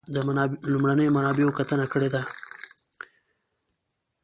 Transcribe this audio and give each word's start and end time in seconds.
د 0.13 0.15
لومړنیو 0.71 1.13
منابعو 1.17 1.51
ته 1.53 1.55
کتنه 1.57 1.85
کړې 1.93 2.09
ده. 2.13 2.21